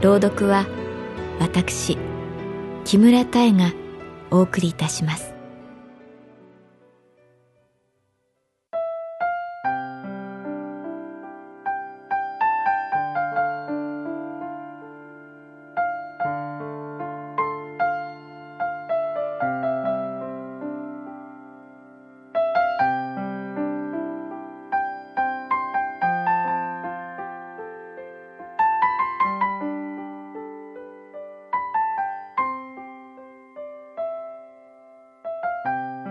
[0.00, 0.66] 朗読は
[1.40, 1.98] 私
[2.84, 3.72] 木村多江が
[4.30, 5.35] お送りいたします。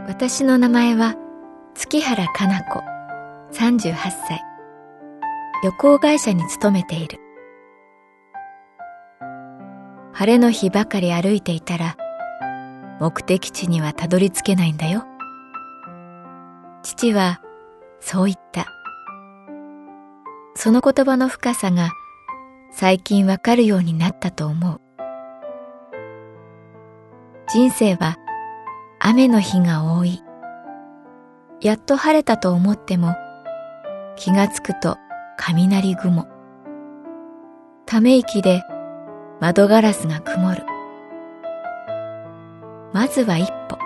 [0.08, 1.16] 私の名前は
[1.73, 2.80] 月原かな子
[3.52, 4.44] 38歳。
[5.64, 7.20] 旅行会社に勤めている。
[10.14, 11.98] 晴れの日ばかり歩いていたら
[13.00, 15.06] 目的地にはたどり着けないんだよ。
[16.83, 17.42] 父は
[18.00, 18.67] そう言った。
[20.54, 21.89] その言葉の深さが
[22.71, 24.82] 最近わかるようになったと思う。
[27.48, 28.17] 人生は
[29.08, 30.23] 雨の日が多い。
[31.61, 33.14] やっと晴れたと思っても、
[34.16, 34.98] 気がつくと
[35.38, 36.27] 雷雲。
[37.86, 38.64] ため息で
[39.39, 40.64] 窓ガラスが曇る。
[42.94, 43.77] まずは一歩。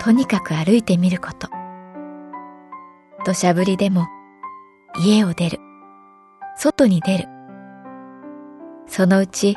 [0.00, 1.48] とにかく歩いてみること。
[3.26, 4.06] 土砂降りでも
[5.00, 5.58] 家を出る。
[6.56, 7.24] 外に出る。
[8.86, 9.56] そのうち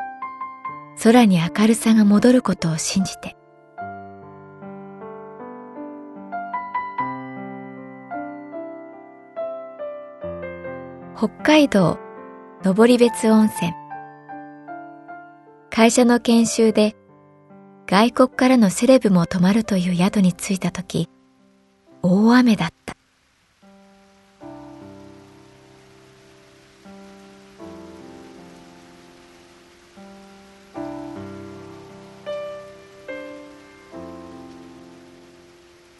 [1.03, 3.37] 空に明るさが戻ることを信じて。
[11.21, 11.99] 北海道
[12.63, 13.75] 登別温泉。
[15.69, 16.95] 会社の研修で
[17.85, 21.11] 外国からのセレブも泊まるという宿に着いた時
[22.01, 22.97] 大雨だった。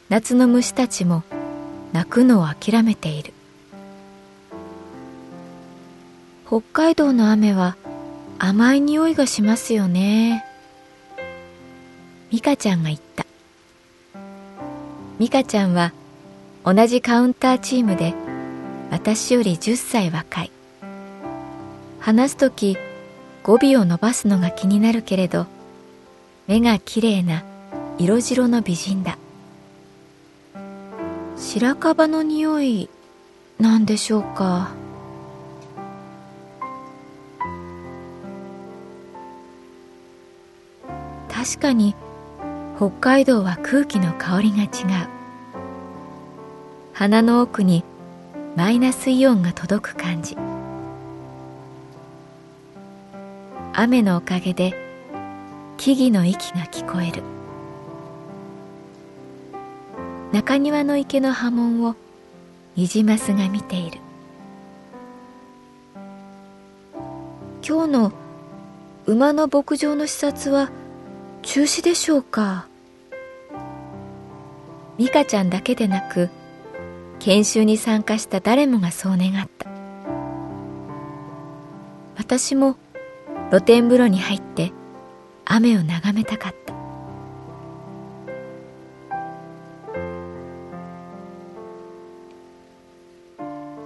[0.10, 1.22] 夏の虫たちも
[1.94, 3.34] 泣くのを諦めている。
[6.52, 7.78] 北海道の雨は
[8.38, 10.44] 甘い匂いがしますよね。
[12.30, 13.26] ミカちゃんが言った。
[15.18, 15.94] ミカちゃんは
[16.66, 18.14] 同じカウンターチームで
[18.90, 20.52] 私より10歳若い。
[22.02, 22.78] 話すとき
[23.44, 25.46] 語尾を伸ばすのが気になるけれど
[26.48, 27.46] 目がきれいな
[27.98, 29.18] 色白の美人だ。
[31.38, 32.90] 白樺の匂い
[33.58, 34.81] なんでしょうか。
[41.42, 41.96] 確かに
[42.78, 44.68] 北海道は空気の香りが違う。
[46.94, 47.84] 鼻の奥に
[48.56, 50.38] マイナスイオンが届く感じ。
[53.74, 54.76] 雨のおかげで
[55.78, 57.24] 木々の息が聞こえる。
[60.32, 61.96] 中庭の池の波紋を
[62.76, 63.98] ニジマスが見ている。
[67.68, 68.12] 今日の
[69.08, 70.70] 馬の牧場の視察は
[71.44, 72.68] 中止でしょうか。
[74.98, 76.30] 美香ちゃんだけでなく
[77.20, 79.70] 研修に参加した誰もがそう願った。
[82.18, 82.78] 私も
[83.50, 84.72] 露天風呂に入って
[85.46, 86.72] 雨を眺めたかった。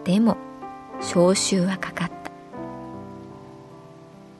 [0.04, 0.38] でも
[1.00, 2.16] 招集はかかった。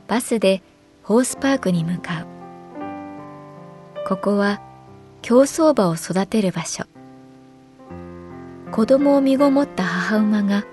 [0.08, 0.62] バスで
[1.04, 2.35] ホースパークに向かう。
[4.08, 4.62] ここは
[5.24, 6.84] 競走馬を育てる場所。
[8.72, 10.64] 子供を身ごもった母馬が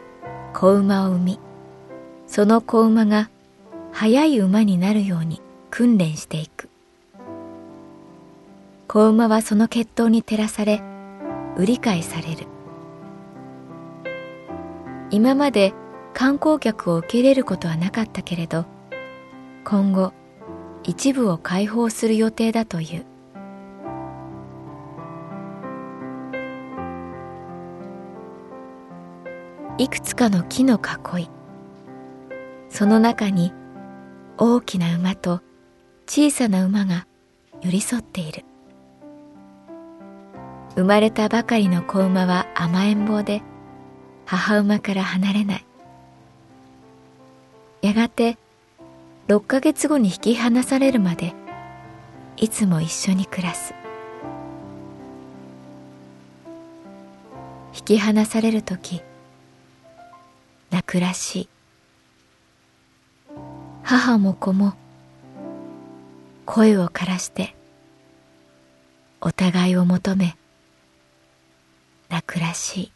[0.53, 1.41] 子馬を産み
[2.27, 3.31] その子馬が
[3.91, 5.41] 速い馬になるように
[5.71, 6.69] 訓練していく。
[8.87, 10.83] 子馬はその血統に照らされ
[11.57, 12.47] 売り買いされる。
[15.11, 15.73] 今まで
[16.13, 18.67] 観光客を受け入れることはなかったけれど
[19.65, 20.13] 今後
[20.83, 23.12] 一部を開放する予定だという。
[29.79, 31.31] いくつかの木の囲い。
[32.69, 33.53] その中に
[34.37, 35.41] 大きな馬と
[36.07, 37.07] 小さな馬が
[37.63, 38.45] 寄り添っている。
[40.75, 43.43] 生まれたばかりの子馬は甘えん坊で
[44.27, 45.65] 母馬から離れない。
[47.81, 48.37] やがて
[49.29, 51.35] 6ヶ月後に引き離されるまで
[52.37, 53.75] いつも一緒に暮らす。
[57.75, 59.03] 引き離される時
[60.93, 61.49] 暮らし。
[63.83, 64.75] 母も子も
[66.45, 67.57] 声を枯らして
[69.23, 70.37] お互いを求め
[72.11, 72.93] 泣くらしい。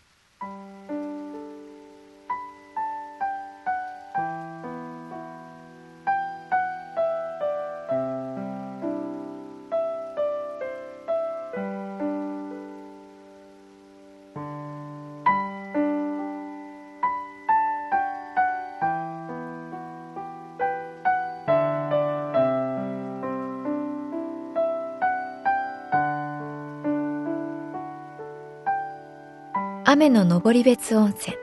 [29.97, 31.35] 雨の登別温泉。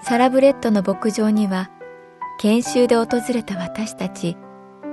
[0.00, 1.68] サラブレッドの牧場には
[2.38, 4.36] 研修で訪れた私たち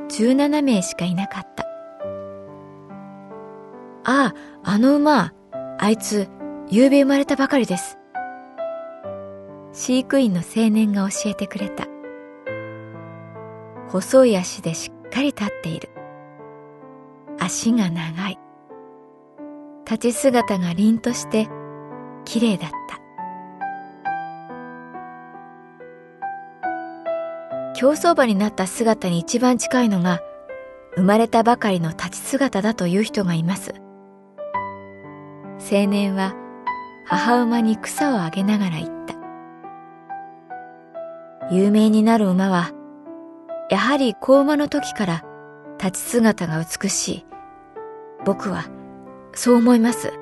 [0.10, 1.64] 17名しかいなかった。
[4.04, 5.32] あああの馬
[5.78, 6.28] あいつ
[6.72, 8.00] 夕べ生まれたばかりです。
[9.72, 11.86] 飼育員の青年が教えてくれた。
[13.90, 15.90] 細い足でしっかり立っている。
[17.40, 18.40] 足が長い。
[19.86, 21.48] 立ち姿が凛として
[22.26, 23.02] 綺麗だった。
[27.74, 30.20] 競走馬になった姿に一番近いのが
[30.96, 33.74] 生まれたばかりの立ち姿だという人がいます。
[35.72, 36.36] 青年は
[37.06, 39.16] 母馬に草をあげながら言った。
[41.52, 42.72] 有名になる馬は
[43.70, 45.24] やはり子馬の時から
[45.80, 47.26] 立ち姿が美しい。
[48.26, 48.66] 僕は
[49.34, 50.21] そう思います。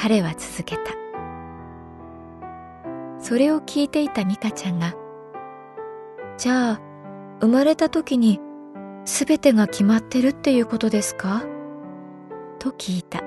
[0.00, 0.82] 彼は続けた。
[3.18, 4.94] それを聞いていた美香ちゃんが
[6.38, 6.80] 「じゃあ
[7.40, 8.40] 生まれた時に
[9.04, 11.42] 全てが決まってるっていうことですか?」
[12.58, 13.22] と聞いた。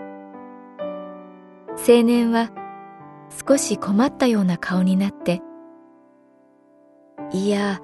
[1.88, 2.50] 青年は
[3.48, 5.42] 少し困ったような顔になって
[7.32, 7.80] 「いや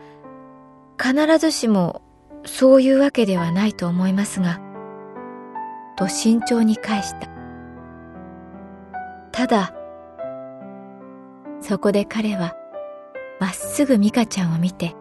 [1.02, 2.02] 必ずしも
[2.46, 4.60] そういうわけではないと思いますが」
[5.98, 7.37] と慎重に返した。
[9.38, 9.72] ただ、
[11.62, 12.56] そこで彼は
[13.40, 14.96] まっすぐ美香ちゃんを見て、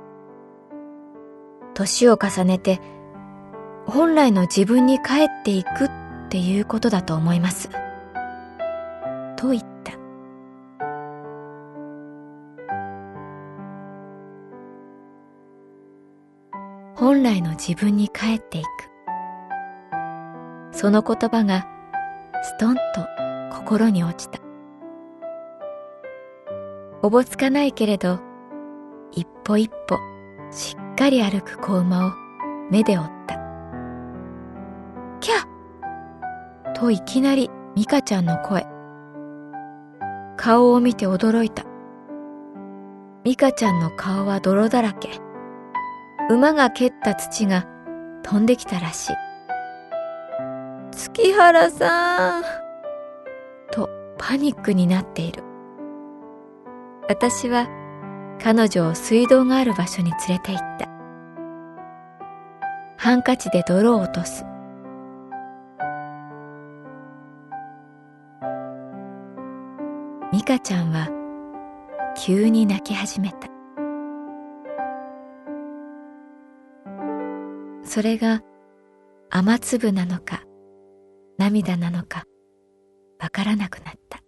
[1.72, 2.78] 年を重ねて
[3.86, 5.90] 本来の自分に帰っていくっ
[6.28, 7.70] ていうことだと思います。
[9.36, 9.92] と言った。
[16.94, 18.66] 本来の自分に帰っていく。
[20.72, 21.66] その言葉が
[22.42, 23.25] ストンと
[23.56, 24.38] 心に落ちた。
[27.02, 28.20] おぼつかないけれど
[29.12, 29.96] 一歩一歩
[30.50, 32.12] しっかり歩く子馬を
[32.70, 33.36] 目で追った。
[35.20, 35.34] キャ
[36.72, 36.72] ッ！
[36.74, 38.66] といきなり美香ちゃんの声。
[40.36, 41.64] 顔を見て驚いた。
[43.24, 45.08] 美香ちゃんの顔は泥だらけ。
[46.28, 47.66] 馬が蹴った土が
[48.22, 49.16] 飛んできたらしい。
[50.92, 52.65] 月原さん！
[54.18, 55.42] パニックになっている。
[57.08, 57.68] 私は
[58.42, 60.88] 彼女を水道がある場所に連れて行った。
[62.96, 64.44] ハンカチで泥を落とす。
[70.32, 71.08] 美香ちゃんは
[72.16, 73.48] 急に泣き始めた。
[77.84, 78.42] それが
[79.30, 80.42] 雨粒なのか
[81.38, 82.24] 涙なのか。
[83.26, 84.22] わからなくなった。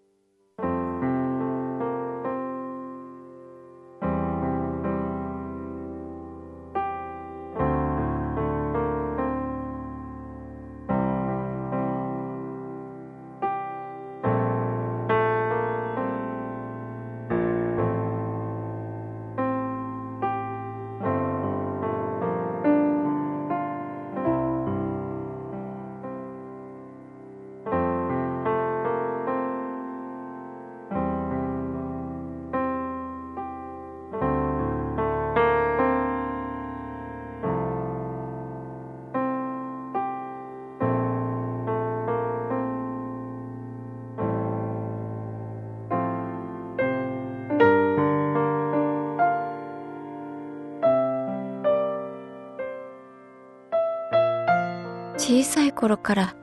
[55.29, 56.37] 小さい頃から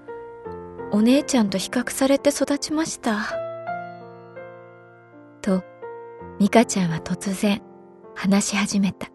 [0.91, 3.17] お姉ちゃんと比較されて育ちました。
[5.41, 5.63] と、
[6.39, 7.63] 美香ちゃんは突然
[8.13, 9.07] 話し始めた。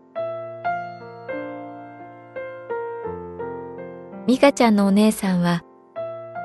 [4.26, 5.62] 美香ちゃんのお姉さんは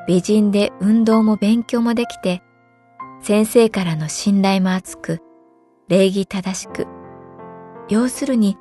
[0.08, 2.44] 美人で運動も勉強もできて
[3.24, 5.24] 先生からの信頼も厚く
[5.88, 6.86] 礼儀正しく
[7.90, 8.56] 要するに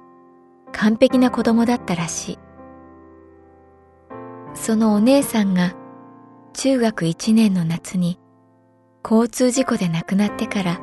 [0.72, 2.38] 完璧な子供だったらしい
[4.64, 5.74] そのお姉さんが
[6.54, 8.18] 中学1年の夏に
[9.04, 10.80] 交通事故で亡くなってから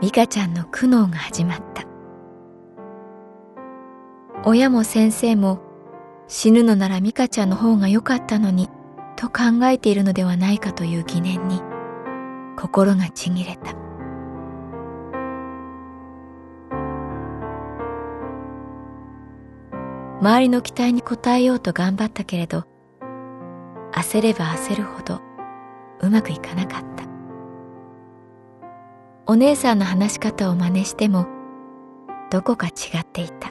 [0.00, 1.84] 美香ちゃんの苦悩が始まった。
[4.46, 5.60] 親も先生も
[6.28, 8.70] 死ぬのなら美香ちゃんの方が良かったのに
[9.16, 11.60] と考えているのではないかという疑念に
[12.56, 13.81] 心がちぎれた。
[20.22, 22.62] 周りの期待に応えようと頑張ったけれど
[23.92, 25.20] 焦れば焦るほど
[26.00, 27.04] うまくいかなかった。
[29.26, 31.26] お姉さんの話し方を真似しても
[32.30, 33.50] どこか違っていた。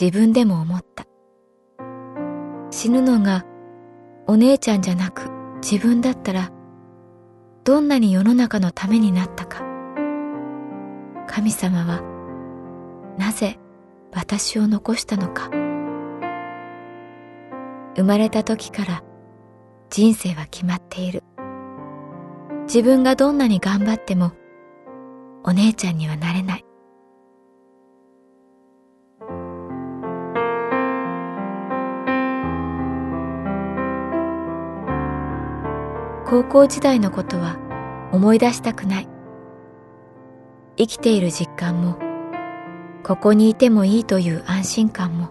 [0.00, 1.06] 自分でも思った。
[2.70, 3.44] 死ぬのが
[4.26, 5.30] お姉ちゃんじゃなく
[5.62, 6.50] 自分だったら
[7.62, 9.62] どんなに世の中のためになったか。
[11.28, 12.02] 神様は
[13.16, 13.60] なぜ
[14.14, 15.50] 私を残したのか。
[17.96, 19.02] 生まれた時から
[19.90, 21.22] 人生は決まっている。
[22.64, 24.32] 自分がどんなに頑張っても
[25.44, 26.64] お姉ちゃんにはなれない。
[36.26, 37.58] 高校時代のことは
[38.12, 39.08] 思い出したくない。
[40.78, 42.11] 生きている実感も
[43.04, 45.30] ここにいてもいいという安心感も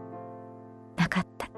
[0.97, 1.49] なかった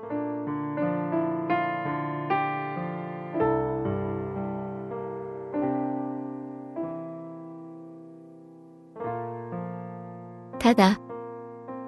[10.59, 10.99] ただ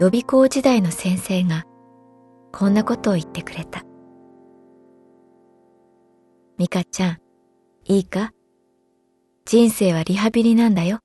[0.01, 1.63] 予備校時代の先生が
[2.51, 3.84] こんなことを言ってくれた。
[6.58, 7.17] 美香ちゃん、
[7.86, 8.32] いいか？
[9.46, 11.00] 人生はリハビリなんだよ。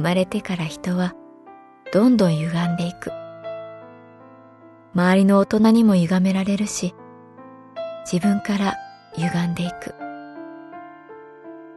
[0.00, 1.12] 生まれてから人は
[1.92, 3.12] どんどん歪んでいく。
[4.94, 6.94] 周りの大人にも歪められるし、
[8.10, 8.76] 自分から
[9.16, 9.94] 歪んでいく。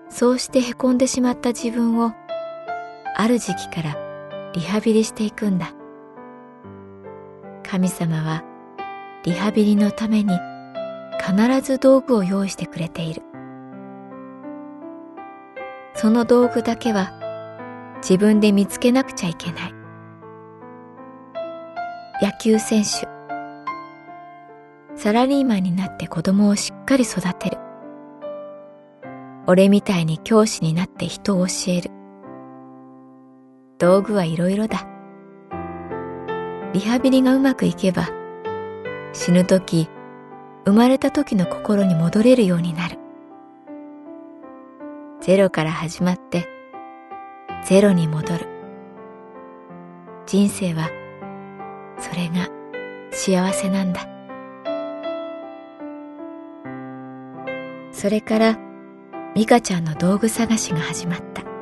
[0.08, 2.14] そうしてへこんでしまった自分を
[3.18, 3.98] ある時期から
[4.54, 5.74] リハビリしていくんだ。
[7.70, 8.42] 神様は
[9.26, 10.40] リハビリのために
[11.20, 13.22] 必ず道具を用意してくれている。
[15.94, 17.20] その道具だけは
[18.04, 19.74] 自分で見つけなくちゃいけない。
[22.22, 23.08] 野球選手。
[24.96, 27.58] サラリーマンになって子供をしっかり育てる。
[29.48, 31.92] 俺みたいに教師になって人を教える。
[33.80, 34.88] 道具はいろいろだ。
[36.74, 38.10] リハビリがうまくいけば
[39.14, 39.88] 死ぬ時
[40.66, 42.98] 生まれた時の心に戻れるようになる
[45.22, 46.48] ゼロから始まって
[47.66, 48.48] ゼロに戻る。
[50.26, 50.90] 人生は
[51.98, 52.50] それが
[53.12, 54.08] 幸せなんだ。
[57.92, 58.58] それから
[59.34, 61.53] 美香ちゃんの道具探しが始まった。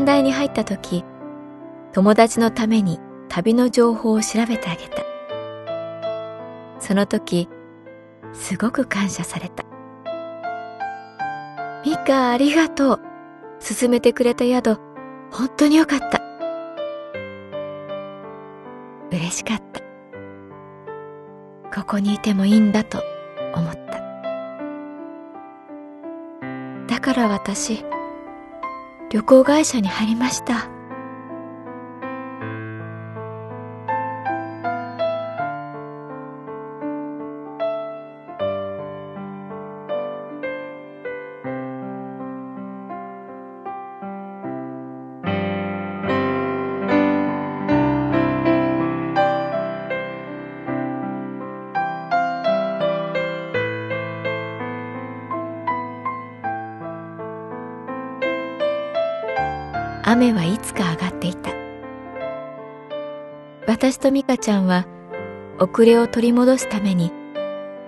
[0.00, 1.04] 短大に入った時
[1.92, 5.04] 友達のために旅の情報を調べてあげた。
[6.78, 7.50] その時
[8.32, 9.62] すごく感謝された。
[11.84, 13.00] ミカありがとう。
[13.60, 14.78] 勧めてくれた宿
[15.30, 16.22] 本当によかった。
[19.12, 19.80] 嬉しかった。
[21.78, 23.02] ここにいてもいいんだと
[23.54, 24.00] 思った。
[26.86, 27.84] だから私
[29.10, 30.79] 旅行会社に入りました。
[60.10, 61.52] 雨はいつか上がっていた。
[63.68, 64.84] 私と美香ちゃんは
[65.60, 67.12] 遅れを取り戻すために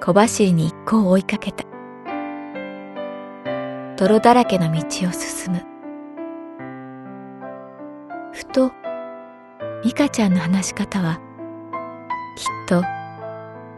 [0.01, 1.65] 小走りに一行を追いかけた。
[3.97, 5.65] 泥だらけの道を進む。
[8.33, 8.71] ふと
[9.83, 11.21] 美香ちゃんの話し方は
[12.37, 12.85] きっと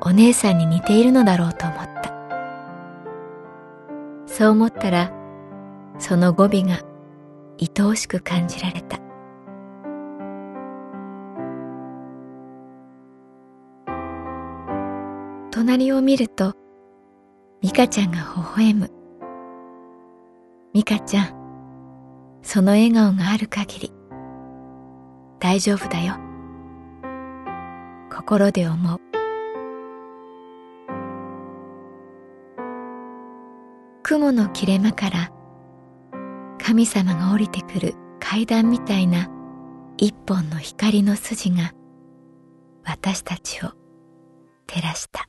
[0.06, 2.12] お姉さんに似ているのだろうと思った。
[4.26, 5.10] そう思ったら
[5.98, 6.80] その語尾が
[7.60, 8.98] 愛おしく感じられた。
[15.50, 16.54] 隣を見ると
[17.62, 18.90] 美香ちゃんが微笑む。
[20.72, 21.44] 美香ちゃん
[22.42, 23.92] その笑顔がある限り
[25.38, 26.16] 大丈夫だよ。
[28.10, 29.00] 心で思う。
[34.02, 35.32] 雲の切れ間から
[36.66, 39.28] 神様が降りてくる階段みたいな
[39.98, 41.72] 一本の光の筋が
[42.86, 43.72] 私たちを
[44.66, 45.28] 照らした。